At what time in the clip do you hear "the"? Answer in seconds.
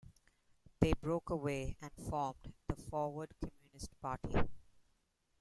2.67-2.75